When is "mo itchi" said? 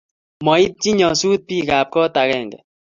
0.43-0.89